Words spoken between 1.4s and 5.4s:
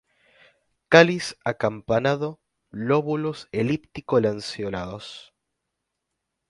acampanado, lóbulos elíptico-lanceolados.